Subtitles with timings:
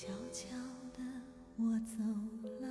[0.00, 0.48] 悄悄
[0.96, 1.02] 的
[1.58, 2.02] 我走
[2.62, 2.66] 了，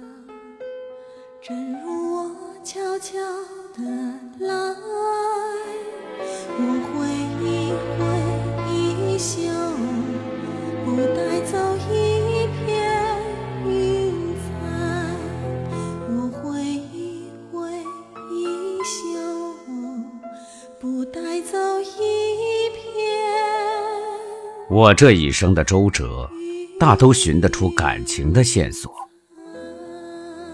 [1.43, 3.19] 正如我悄悄
[3.71, 3.83] 的
[4.39, 4.49] 来，
[6.57, 7.05] 我挥
[7.45, 7.45] 一
[7.99, 8.01] 挥
[8.73, 8.73] 衣
[9.19, 9.37] 袖，
[10.83, 11.53] 不带走
[11.91, 12.65] 一片
[13.63, 13.69] 云
[14.33, 14.49] 彩。
[16.09, 17.69] 我挥一挥
[18.33, 18.41] 衣
[18.83, 19.07] 袖，
[20.79, 22.81] 不带走一片。
[24.67, 26.27] 我这一生的周折，
[26.79, 28.89] 大都寻得出感情的线索。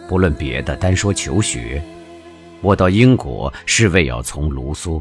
[0.09, 1.79] 不论别的，单说求学，
[2.61, 4.99] 我到英国是为要从卢梭。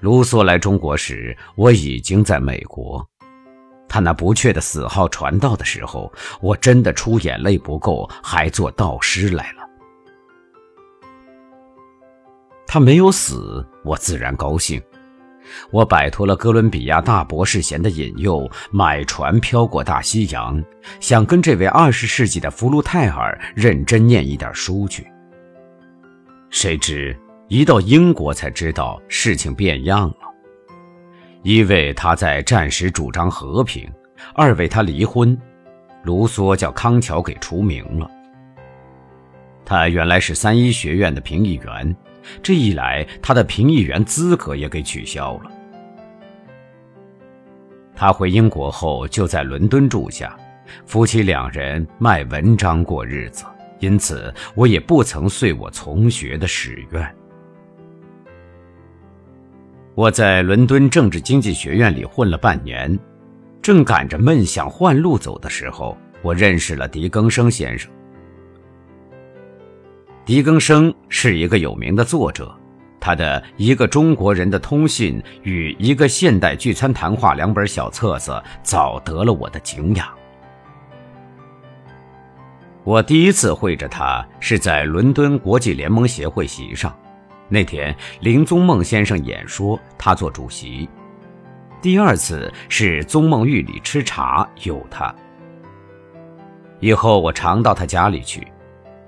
[0.00, 3.04] 卢梭来中国时，我已经在美国。
[3.88, 6.12] 他那不确的死号传到的时候，
[6.42, 9.62] 我真的出眼泪不够，还做道师来了。
[12.66, 14.82] 他没有死，我自然高兴。
[15.70, 20.62] 我摆脱了哥伦比亚大博士衔的引诱，买船漂过大西洋，
[21.00, 25.06] 想跟这位二十世纪的福禄泰尔认真念一点书去。
[26.50, 27.16] 谁知
[27.48, 30.16] 一到英国才知道事情变样了：
[31.42, 33.90] 一为他在战时主张和平，
[34.34, 35.36] 二为他离婚，
[36.02, 38.10] 卢梭叫康桥给除名了。
[39.64, 41.96] 他原来是三一学院的评议员。
[42.42, 45.50] 这一来，他的评议员资格也给取消了。
[47.94, 50.36] 他回英国后就在伦敦住下，
[50.86, 53.44] 夫妻两人卖文章过日子，
[53.80, 57.14] 因此我也不曾遂我从学的史愿。
[59.94, 62.98] 我在伦敦政治经济学院里混了半年，
[63.60, 67.90] 正赶着闷想换路走的时候，我认识了狄更生先生。
[70.24, 72.54] 狄更生是一个有名的作者，
[73.00, 80.08] 他的《一个中国人的通信》与《一个现代聚餐谈话》两本小册子早得了我的敬仰。
[82.84, 86.96] 我第一次会着他是在伦敦国际联盟协会席上，
[87.48, 90.88] 那天林宗孟先生演说，他做主席；
[91.80, 95.12] 第二次是宗孟寓里吃茶，有他。
[96.78, 98.46] 以后我常到他家里去。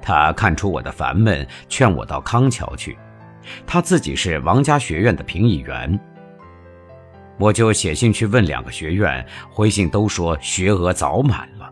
[0.05, 2.97] 他看出我的烦闷，劝我到康桥去。
[3.67, 5.99] 他自己是王家学院的评议员，
[7.39, 11.71] 我就写信去问两个学院，回信都说学额早满了。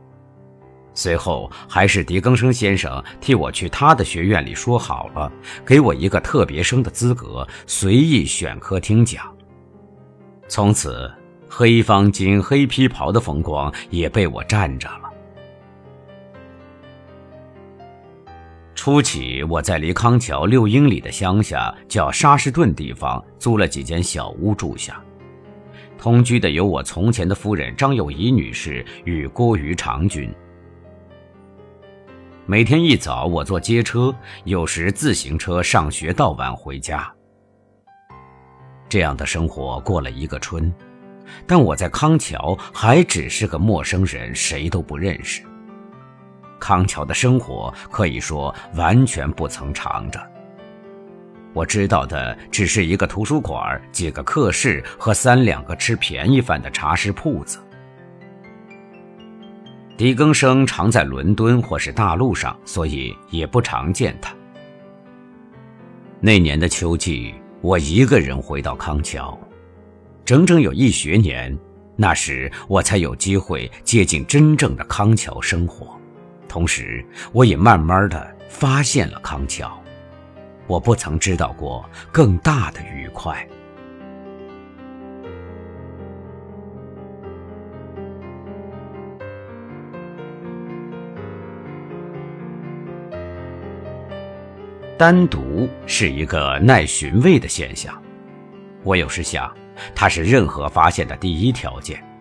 [0.95, 5.31] 随后还是狄更生先生替我去他的学院里说好了，
[5.65, 9.25] 给我一个特别生的资格，随意选科听讲。
[10.49, 11.11] 从此，
[11.49, 15.02] 黑方巾、黑皮袍的风光也被我占着了。
[18.85, 25.01] 初起，我在离康桥六英里的乡下叫沙士顿地方租了几间小屋住下，
[25.97, 30.29] 同居的有我从前的夫人张友仪女士与郭于长君。
[32.45, 34.13] 每天一早，我坐街车，
[34.43, 37.09] 有时自行车上学到晚回家。
[38.89, 40.75] 这样的生活过了一个春，
[41.47, 45.45] 但我在康桥还只是个陌生人，谁都不认识。
[46.63, 50.21] 康桥的生活可以说完全不曾尝着。
[51.53, 57.59] 我知道的只是一个图书馆、几个课室和三两个吃便宜饭的茶食铺子。
[59.99, 64.33] 狄更生常在伦敦或是大陆上，所以也不常见他。
[66.21, 69.37] 那年的秋季，我一个人回到康桥，
[70.25, 71.59] 整整有一学年。
[71.97, 76.01] 那时我才有机会接近真正的康桥生活。
[76.53, 77.03] 同时，
[77.33, 79.83] 我也慢慢的发现了康桥，
[80.67, 81.83] 我不曾知道过
[82.13, 83.49] 更大的愉快。
[94.99, 97.99] 单独是一个耐寻味的现象，
[98.85, 99.51] 我有时想，
[99.95, 102.12] 它是任何发现的第一条件。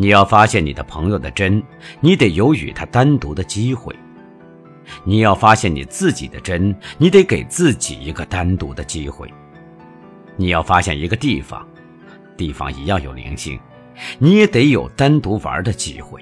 [0.00, 1.62] 你要发现你的朋友的真，
[2.00, 3.94] 你得有与他单独的机会；
[5.04, 9.28] 你要发现你自己的真，你得给自己一个单独的机会；
[10.36, 11.68] 你要发现一个地方，
[12.34, 13.60] 地方一样有灵性，
[14.18, 16.18] 你也得有单独玩的机会。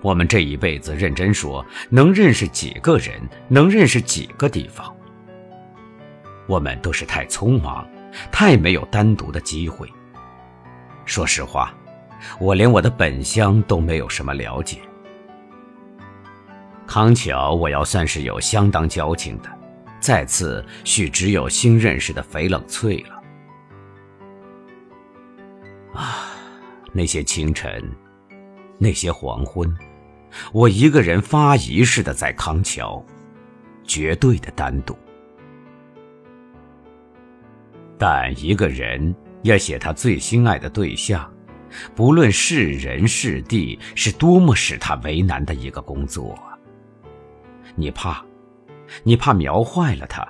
[0.00, 4.90] 我们这一辈子认真说，能认识几个人，能认识几个地方？
[6.46, 7.86] 我们都是太匆忙，
[8.32, 9.86] 太没有单独的机会。
[11.08, 11.74] 说实话，
[12.38, 14.78] 我连我的本乡都没有什么了解。
[16.86, 19.48] 康桥，我要算是有相当交情的，
[19.98, 23.22] 再次许只有新认识的肥冷翠了。
[25.94, 26.26] 啊，
[26.92, 27.82] 那些清晨，
[28.76, 29.74] 那些黄昏，
[30.52, 33.02] 我一个人发疑似的在康桥，
[33.82, 34.94] 绝对的单独。
[37.96, 41.32] 但一个人要写他最心爱的对象，
[41.94, 46.38] 不论是人是地，是多么使他为难的一个工作。
[47.76, 48.24] 你怕，
[49.04, 50.26] 你怕描坏了他，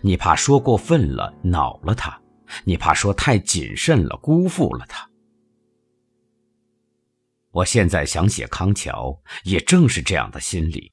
[0.00, 2.20] 你怕说过分了恼了他，
[2.64, 5.08] 你怕说太谨慎了辜负了他。
[7.50, 10.92] 我现在想写康桥，也正是这样的心理。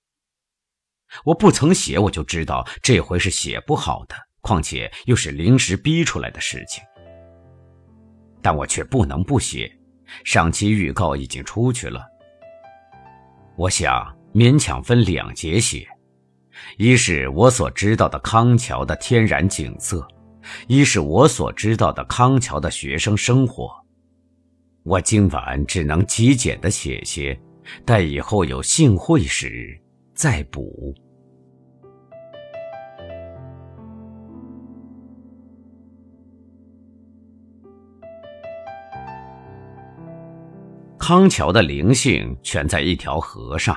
[1.23, 4.15] 我不曾写，我就知道这回是写不好的。
[4.41, 6.81] 况且又是临时逼出来的事情，
[8.41, 9.71] 但我却不能不写。
[10.23, 12.03] 上期预告已经出去了，
[13.55, 15.87] 我想勉强分两节写：
[16.77, 20.07] 一是我所知道的康桥的天然景色，
[20.67, 23.69] 一是我所知道的康桥的学生生活。
[24.83, 27.39] 我今晚只能极简的写些，
[27.85, 29.79] 待以后有幸会时
[30.15, 30.95] 再补。
[41.09, 43.75] 康桥的灵性全在一条河上。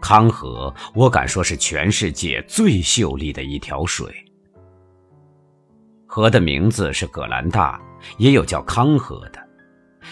[0.00, 4.06] 康河，我敢说是全世界最秀丽的一条水。
[6.06, 7.82] 河的名字是葛兰大，
[8.18, 9.48] 也有叫康河的，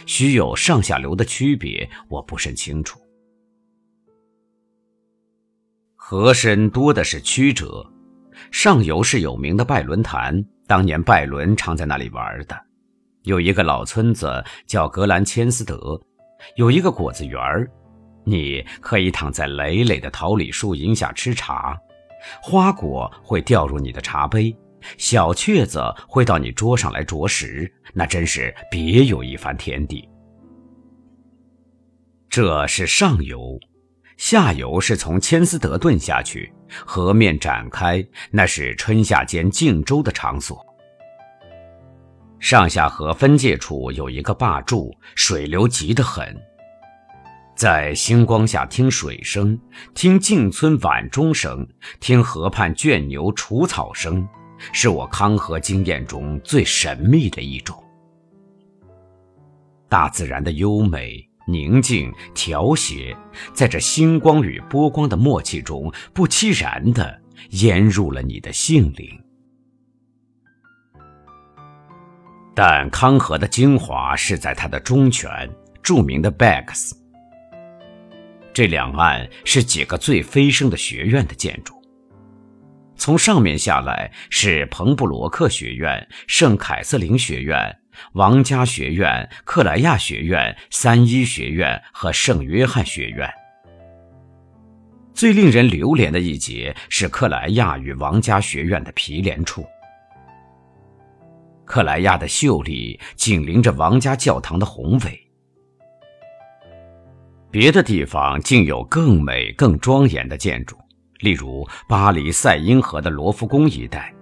[0.05, 2.99] 须有上下流的区别，我不甚清楚。
[5.95, 7.89] 河身多的是曲折，
[8.51, 12.68] 上游是有名的拜伦潭，当年拜伦常在那里玩的。
[13.29, 16.01] 有一个老村子叫格兰千斯德，
[16.57, 17.71] 有一个果子园儿，
[18.25, 21.79] 你可以躺在累累的桃李树荫下吃茶，
[22.43, 24.57] 花果会掉入你的茶杯，
[24.97, 25.79] 小雀子
[26.09, 30.09] 会到你桌上来啄食，那真是别有一番天地。
[32.31, 33.61] 这是上游，
[34.17, 36.51] 下游是从千斯德顿下去，
[36.87, 40.65] 河面展开，那是春夏间竞舟的场所。
[42.41, 46.35] 上下河分界处有一个坝柱，水流急得很。
[47.57, 49.59] 在星光下听水声，
[49.93, 51.67] 听静村晚钟声，
[51.99, 54.27] 听河畔圈牛除草声，
[54.73, 57.77] 是我康河经验中最神秘的一种。
[59.89, 63.17] 大自然的优美、宁静、调谐，
[63.53, 67.21] 在这星光与波光的默契中，不期然地
[67.51, 69.21] 淹入了你的性灵。
[72.61, 75.49] 但康河的精华是在它的中泉，
[75.81, 76.91] 著名的 Bags。
[78.53, 81.81] 这两岸是几个最飞升的学院的建筑。
[82.97, 87.73] 从上面下来是彭布罗克学院、圣凯瑟琳学院、
[88.15, 93.33] 王家学院、克莱亚学院、三一学院和圣约翰学院。
[95.15, 99.65] 最令人流连的一节是克莱亚与王家学院的毗连处。
[101.69, 105.21] 克莱亚的秀丽紧邻着王家教堂的宏伟，
[107.51, 110.79] 别的地方竟有更美、更庄严的建筑，
[111.21, 114.13] 例如巴黎塞因河的罗浮宫一带，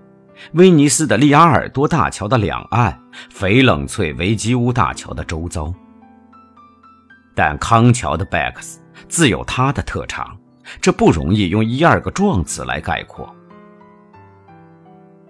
[0.55, 3.01] 威尼斯的利阿尔多大桥的两岸，
[3.33, 5.73] 翡冷翠维基乌大桥的周遭。
[7.33, 8.79] 但康桥的 Bax
[9.09, 10.37] 自有它的特长，
[10.81, 13.33] 这不容易用一二个状词来概括。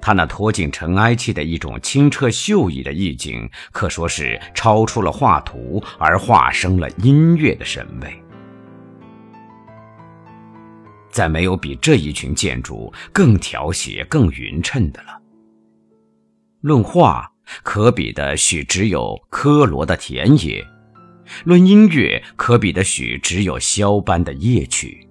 [0.07, 8.17] 他那脱尽尘埃气的一种清澈秀逸的意境，可说是超出了画图，而化生了音乐的审美。
[11.11, 15.21] 再没有比这一群建筑更调谐、更匀称的了。
[16.61, 17.29] 论画，
[17.65, 20.65] 可比的许只有科罗的田野；
[21.43, 25.05] 论音乐，可比的许只有肖邦的夜曲。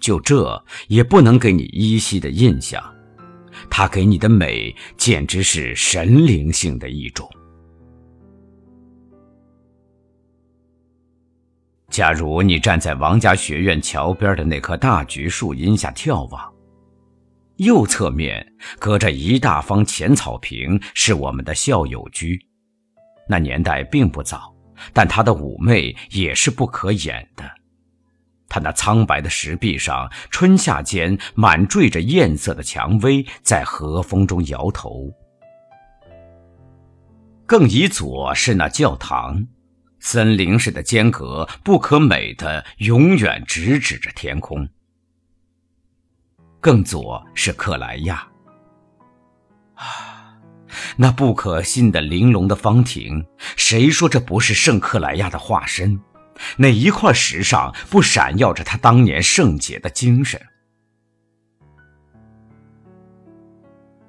[0.00, 2.82] 就这，也不能给你依稀的印象。
[3.78, 7.30] 他给你的美，简直是神灵性的一种。
[11.88, 16.52] 假如你站在王家学院桥边的那棵大橘树荫下眺望，
[17.58, 18.44] 右侧面
[18.80, 22.36] 隔着一大方浅草坪，是我们的校友居。
[23.28, 24.52] 那年代并不早，
[24.92, 27.48] 但它的妩媚也是不可掩的。
[28.48, 35.12] 他那苍白的石壁上，春夏间满缀着艳色的蔷薇，在和风中摇头。
[37.46, 39.46] 更以左是那教堂，
[40.00, 44.68] 森林似的间隔，不可美的永远直指着天空。
[46.60, 48.26] 更左是克莱亚，
[49.74, 50.34] 啊，
[50.96, 53.24] 那不可信的玲珑的方亭，
[53.56, 55.98] 谁说这不是圣克莱亚的化身？
[56.56, 60.40] 哪一块石上不闪耀着他当年圣洁的精神？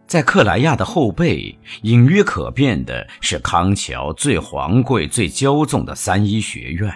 [0.08, 6.92] 在克莱亚的后背，隐约可辨的是康桥最皇贵、最骄纵的三一学院。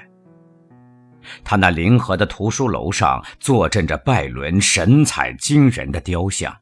[1.43, 6.57] 他那临河的图书楼上坐镇着拜伦神采惊人的雕像。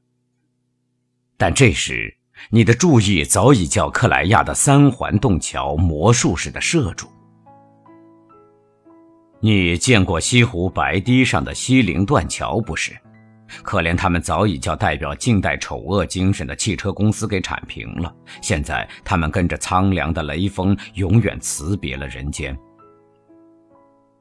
[1.38, 2.16] 但这时，
[2.50, 7.10] 你的注意早已叫克莱亚的三环洞桥魔术似的摄住。
[9.44, 12.96] 你见过西湖白堤上的西泠断桥不是？
[13.64, 18.14] 可怜他们早已叫代表近代丑恶精神的汽车公司给铲平了。
[18.40, 22.56] 现在他们跟着苍凉的雷锋，永远辞别了人间。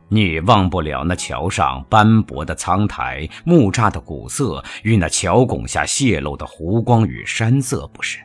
[0.08, 8.18] 你忘不了那桥上斑驳的苍苔、木栅的古色与那桥拱下泄露的湖光与山色，不是？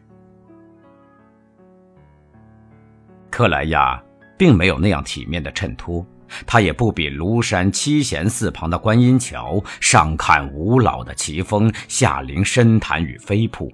[3.30, 4.02] 克莱亚
[4.38, 6.04] 并没有那样体面的衬托。
[6.46, 13.72] 他也不比庐山七贤寺旁的观音桥上看五老的奇峰，下临深潭与飞瀑。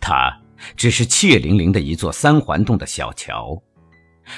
[0.00, 0.32] 他
[0.76, 3.60] 只是怯凌凌的一座三环洞的小桥，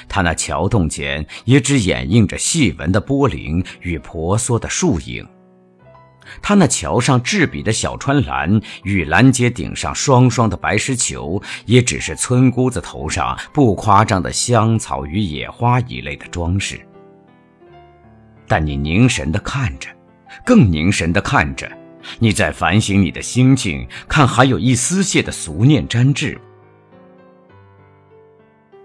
[0.07, 5.27] 他那桥洞间也只掩映着细纹的波棱与婆娑的树影。
[6.41, 16.79] 他那桥上制笔的小川栏与拦街顶上双双的白石球，也只是村姑子头上不夸张的香草与野花一类的装饰。
[18.49, 19.87] 但你凝神地看着，
[20.43, 21.71] 更凝神地看着，
[22.17, 26.37] 你在反省你的心境，看还有一丝屑的俗念沾滞。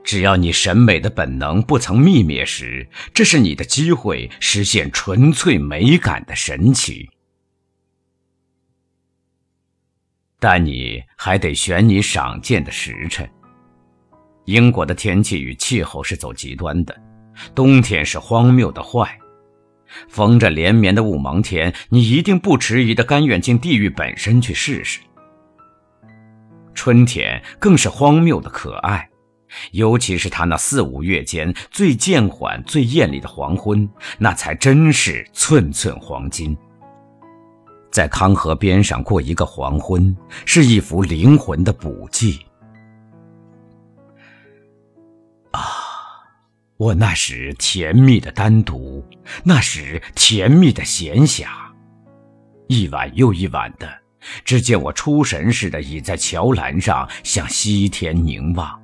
[0.04, 7.09] 只要你审美的本能不曾灭灭时，这是你的机会，实现纯粹美感的神奇。
[10.38, 13.26] 但你还得选你赏鉴的时辰。
[14.44, 16.94] 英国的天气与气候是走极端的，
[17.54, 19.18] 冬天是荒谬的坏。
[20.09, 25.01] 逢着连绵的雾蒙天，你一定不迟疑的甘愿进地狱本身去试试。
[26.75, 29.09] 春天更是荒谬的可爱，
[29.71, 36.57] 尤其是他那四五月间最渐缓、最艳丽的黄昏，那才真是寸寸黄金。
[37.93, 42.41] 在康河边上过一个黄昏，是一幅灵魂的补剂。
[45.53, 45.61] 啊
[46.77, 48.84] 我那时甜蜜的单独，
[49.43, 51.47] 那时甜蜜的闲暇，
[52.69, 53.88] 一晚又一晚的，
[54.45, 58.81] 只见我出神似的倚在桥栏上，向西天凝望，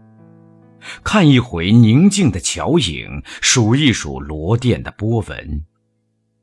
[1.02, 5.64] 看一回宁静的桥影，数一数罗甸的波纹，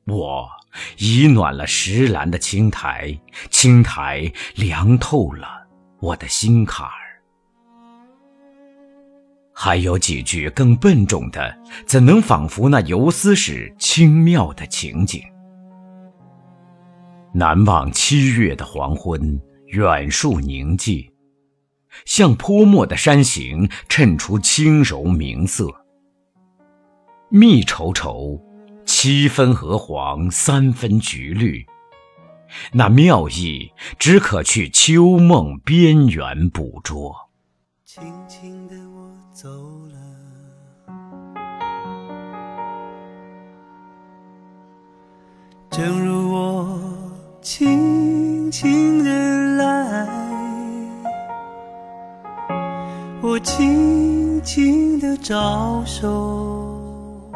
[0.06, 0.48] 我
[0.98, 5.68] 已暖了石栏的青苔，青苔凉透了
[6.00, 7.07] 我的心坎儿。
[9.60, 15.20] 还有几句更笨重的，怎能仿佛那游丝时轻妙的情景？
[17.34, 21.10] 难忘七月的黄昏，远树宁寂，
[22.06, 25.66] 像泼墨的山形衬出轻柔明色。
[27.30, 28.40] 密稠稠，
[28.86, 31.66] 七分鹅黄，三分橘绿，
[32.74, 37.16] 那妙意只可去秋梦边缘捕捉。
[37.84, 38.76] 轻轻的
[39.40, 39.48] 走
[39.92, 39.96] 了，
[45.70, 46.80] 正如我
[47.40, 49.12] 轻轻的
[49.58, 50.08] 来，
[53.22, 57.32] 我轻轻的招手，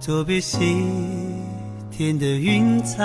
[0.00, 0.86] 作别西
[1.90, 3.04] 天的云彩，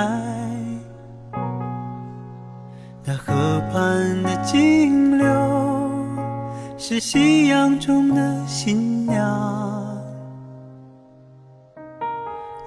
[3.03, 3.33] 那河
[3.69, 5.58] 畔的金柳。
[6.81, 9.21] 是夕阳中的新娘，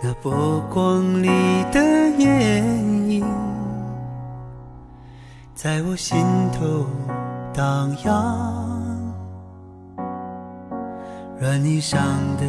[0.03, 1.29] 那波光里
[1.73, 1.81] 的
[2.19, 2.63] 艳
[3.09, 3.25] 影，
[5.55, 6.85] 在我心头
[7.55, 8.53] 荡漾。
[11.41, 11.99] 软泥上
[12.37, 12.45] 的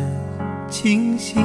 [0.70, 1.42] 星星，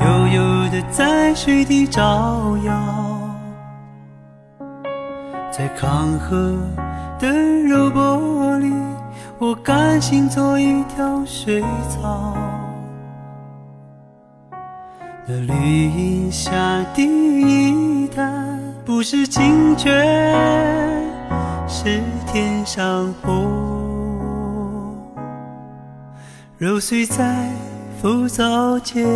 [0.00, 3.13] 悠悠的在水底招摇，
[5.56, 6.56] 在康河。
[7.20, 7.30] 的
[7.62, 8.72] 柔波里，
[9.38, 12.36] 我甘心做一条水草。
[15.26, 16.50] 那绿荫下
[16.92, 20.04] 的一潭，不是清泉，
[21.68, 23.48] 是天上虹。
[26.58, 27.48] 揉碎在
[28.02, 29.06] 浮藻间，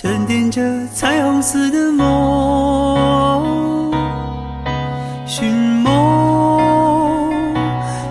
[0.00, 0.62] 沉淀着
[0.94, 3.92] 彩虹似的梦，
[5.26, 7.34] 寻梦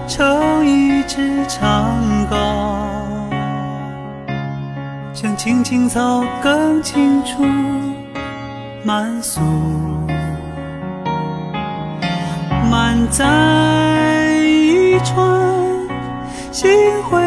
[0.06, 1.90] 成一只长
[2.30, 2.36] 篙，
[5.14, 7.46] 像青青草更清楚，
[8.84, 9.40] 满俗。
[12.70, 13.24] 满载
[14.44, 15.26] 一船
[16.52, 16.70] 星
[17.04, 17.27] 辉。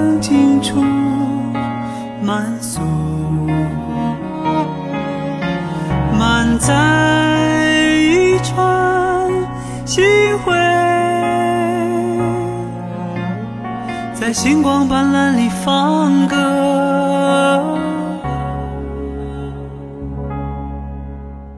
[0.00, 0.80] 草更青处
[2.22, 2.80] 满宿，
[6.18, 6.74] 满载
[7.98, 9.30] 一船
[9.84, 10.04] 星
[10.38, 10.54] 辉，
[14.14, 16.36] 在星光斑斓里放歌。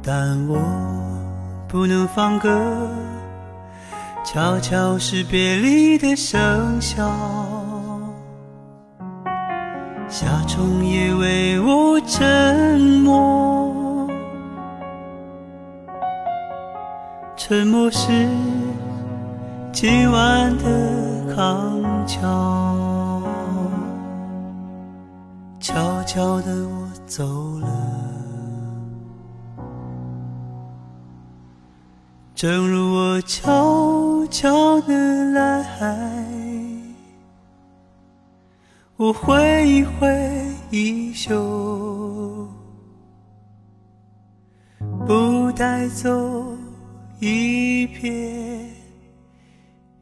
[0.04, 0.58] 但我
[1.68, 2.50] 不能放歌，
[4.24, 6.36] 悄悄是别离的笙
[6.80, 7.08] 箫。
[12.06, 14.08] 沉默，
[17.36, 18.28] 沉默是
[19.72, 23.22] 今晚的康桥。
[25.60, 27.24] 悄悄的我走
[27.60, 27.68] 了。
[32.34, 34.92] 正如我悄悄的
[35.30, 36.04] 来，
[38.96, 40.08] 我挥一挥
[40.70, 41.32] 衣袖，
[45.06, 46.56] 不带走
[47.20, 48.70] 一片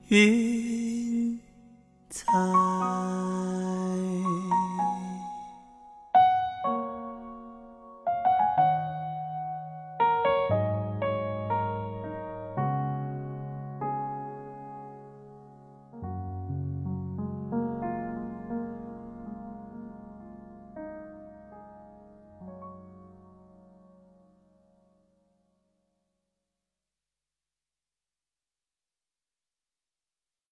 [0.08, 1.40] 云
[2.10, 3.09] 彩。